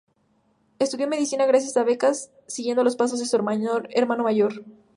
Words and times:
Estudió 0.79 1.07
Medicina 1.07 1.45
gracias 1.45 1.77
a 1.77 1.83
becas, 1.83 2.31
siguiendo 2.47 2.83
los 2.83 2.95
pasos 2.95 3.19
de 3.19 3.27
su 3.27 3.35
hermano 3.35 4.23
mayor. 4.23 4.65